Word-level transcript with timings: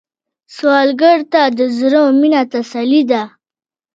سوالګر 0.55 1.19
ته 1.31 1.41
د 1.57 1.59
زړه 1.79 2.01
مينه 2.19 2.41
تسلي 2.51 3.01
ده 3.11 3.23